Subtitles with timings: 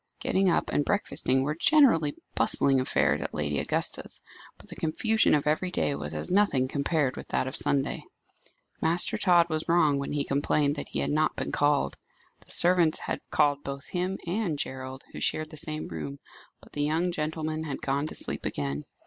[0.19, 4.19] Getting up and breakfasting were generally bustling affairs at Lady Augusta's;
[4.57, 8.01] but the confusion of every day was as nothing compared with that of Sunday.
[8.81, 11.97] Master Tod was wrong when he complained that he had not been called.
[12.43, 16.17] The servants had called both him and Gerald, who shared the same room,
[16.61, 18.85] but the young gentlemen had gone to sleep again.